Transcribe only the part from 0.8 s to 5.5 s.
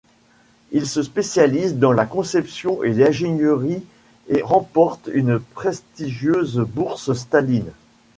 se spécialise dans la conception et l'ingénierie et remporte une